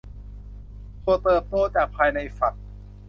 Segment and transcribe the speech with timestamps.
[1.01, 2.53] ถั่วเติบโตจากภายในฝัก